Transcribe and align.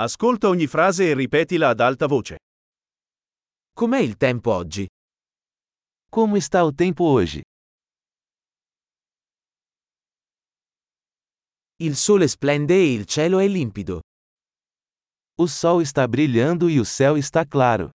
Ascolta 0.00 0.46
ogni 0.46 0.68
frase 0.68 1.10
e 1.10 1.14
ripetila 1.14 1.70
ad 1.70 1.80
alta 1.80 2.06
voce. 2.06 2.36
Com'è 3.72 3.98
il 3.98 4.16
tempo 4.16 4.52
oggi? 4.52 4.86
Como 6.08 6.36
está 6.36 6.64
o 6.64 6.72
tempo 6.72 7.02
hoje? 7.02 7.42
Il 11.80 11.96
sole 11.96 12.28
splende 12.28 12.74
e 12.74 12.92
il 12.92 13.06
cielo 13.06 13.40
è 13.40 13.48
limpido. 13.48 14.02
O 15.40 15.46
sol 15.46 15.82
está 15.82 16.06
brilhando 16.06 16.68
e 16.68 16.78
o 16.78 16.84
céu 16.84 17.16
está 17.16 17.44
claro. 17.44 17.90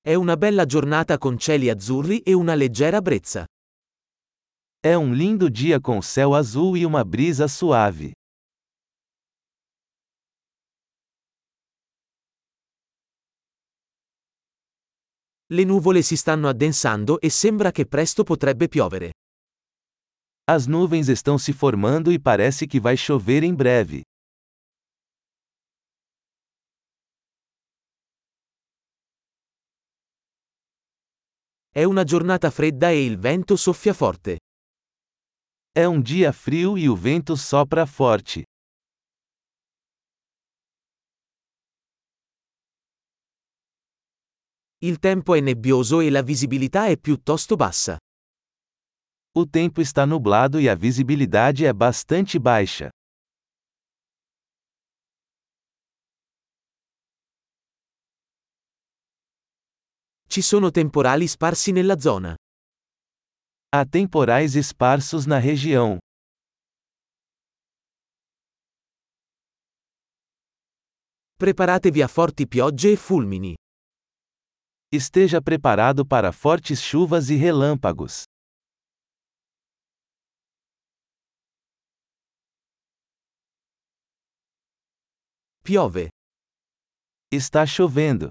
È 0.00 0.14
una 0.14 0.36
bella 0.36 0.66
giornata 0.66 1.18
con 1.18 1.38
cieli 1.38 1.70
azzurri 1.70 2.18
e 2.22 2.32
una 2.32 2.56
leggera 2.56 3.00
brezza. 3.00 3.46
É 4.86 4.98
um 4.98 5.14
lindo 5.14 5.48
dia 5.48 5.80
com 5.80 6.02
céu 6.02 6.34
azul 6.34 6.76
e 6.76 6.84
uma 6.84 7.02
brisa 7.02 7.48
suave. 7.48 8.12
Le 15.46 15.64
nuvole 15.64 16.02
si 16.02 16.18
stanno 16.18 16.48
addensando 16.48 17.18
e 17.22 17.30
sembra 17.30 17.70
che 17.70 17.86
presto 17.86 18.24
potrebbe 18.24 18.68
piovere. 18.68 19.12
As 20.46 20.66
nuvens 20.66 21.08
estão 21.08 21.38
se 21.38 21.54
formando 21.54 22.12
e 22.12 22.20
parece 22.20 22.66
que 22.66 22.78
vai 22.78 22.98
chover 22.98 23.42
em 23.42 23.54
breve. 23.54 24.02
È 31.70 31.82
una 31.84 32.04
giornata 32.04 32.50
fredda 32.50 32.90
e 32.90 33.02
il 33.02 33.16
vento 33.16 33.56
soffia 33.56 33.94
forte. 33.94 34.40
É 35.76 35.88
um 35.88 36.00
dia 36.00 36.32
frio 36.32 36.78
e 36.78 36.88
o 36.88 36.94
vento 36.94 37.36
sopra 37.36 37.84
forte. 37.84 38.44
Il 44.78 45.00
tempo 45.00 45.34
è 45.34 45.40
nebbioso 45.40 46.00
e 46.00 46.10
la 46.10 46.22
visibilità 46.22 46.86
è 46.86 46.96
piuttosto 46.96 47.56
bassa. 47.56 47.98
O 49.32 49.48
tempo 49.48 49.80
está 49.80 50.06
nublado 50.06 50.60
e 50.60 50.68
a 50.68 50.76
visibilidade 50.76 51.66
é 51.66 51.72
bastante 51.72 52.38
baixa. 52.38 52.88
Ci 60.28 60.40
sono 60.40 60.70
temporali 60.70 61.26
sparsi 61.26 61.72
nella 61.72 61.98
zona. 61.98 62.36
Há 63.76 63.84
temporais 63.84 64.54
esparsos 64.54 65.26
na 65.26 65.36
região. 65.36 65.98
Preparatevi 71.36 72.00
a 72.00 72.06
forti 72.06 72.46
piogge 72.46 72.92
e 72.92 72.96
fulmini. 72.96 73.54
Esteja 74.92 75.42
preparado 75.42 76.06
para 76.06 76.30
fortes 76.30 76.80
chuvas 76.80 77.30
e 77.30 77.34
relâmpagos. 77.34 78.22
Piove. 85.64 86.10
Está 87.28 87.66
chovendo. 87.66 88.28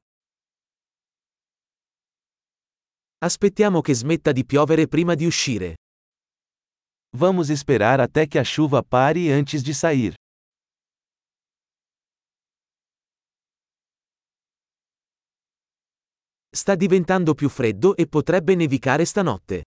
Aspettiamo 3.24 3.80
che 3.80 3.94
smetta 3.94 4.34
di 4.34 4.44
piovere 4.44 4.86
prima 4.90 5.16
di 5.16 5.26
uscire. 5.26 5.76
Vamos 7.16 7.50
esperar 7.50 8.02
até 8.02 8.28
que 8.28 8.38
a 8.38 8.44
chuva 8.44 8.84
pare 8.84 9.32
antes 9.32 9.64
de 9.64 9.74
sair. 9.74 10.14
Sta 16.54 16.76
diventando 16.76 17.34
più 17.34 17.48
freddo 17.48 17.96
e 17.96 18.08
potrebbe 18.08 18.56
nevicare 18.56 19.06
stanotte. 19.06 19.64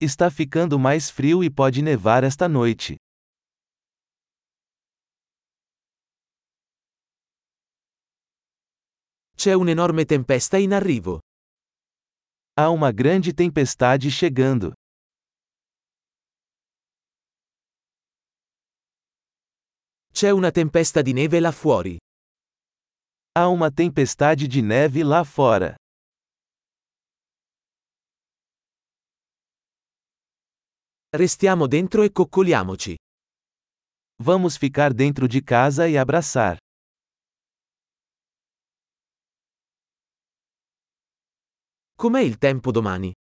Está 0.00 0.30
ficando 0.30 0.78
mais 0.78 1.10
frio 1.10 1.42
e 1.42 1.52
pode 1.52 1.82
nevar 1.82 2.24
esta 2.24 2.48
noite. 2.48 2.96
C'è 9.36 9.52
un'enorme 9.52 10.06
tempesta 10.06 10.56
in 10.56 10.72
arrivo. 10.72 11.20
Há 12.56 12.70
uma 12.70 12.92
grande 12.92 13.32
tempestade 13.34 14.08
chegando. 14.12 14.72
C'è 20.12 20.30
una 20.30 20.52
tempesta 20.52 21.02
di 21.02 21.12
neve 21.12 21.40
là 21.40 21.50
fuori. 21.50 21.96
Há 23.36 23.48
uma 23.48 23.72
tempestade 23.72 24.46
de 24.46 24.62
neve 24.62 25.02
lá 25.02 25.24
fora. 25.24 25.74
Restiamo 31.12 31.66
dentro 31.66 32.04
e 32.04 32.10
coccoliamoci. 32.12 32.94
Vamos 34.22 34.56
ficar 34.56 34.94
dentro 34.94 35.26
de 35.26 35.42
casa 35.42 35.88
e 35.88 35.98
abraçar. 35.98 36.56
Com'è 42.04 42.20
il 42.20 42.36
tempo 42.36 42.70
domani? 42.70 43.14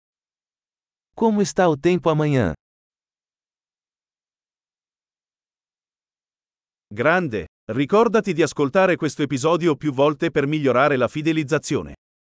Como 1.15 1.39
está 1.39 1.69
o 1.69 1.77
tempo 1.79 2.09
amanhã? 2.09 2.51
Grande! 6.93 7.45
Ricordati 7.71 8.33
di 8.33 8.41
ascoltare 8.41 8.97
questo 8.97 9.21
episodio 9.21 9.77
più 9.77 9.93
volte 9.93 10.31
per 10.31 10.47
migliorare 10.47 10.97
la 10.97 11.07
fidelizzazione. 11.07 11.93